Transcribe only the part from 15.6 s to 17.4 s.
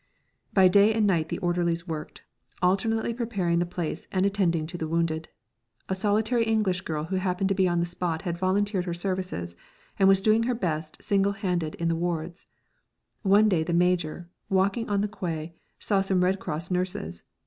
saw some Red Cross nurses.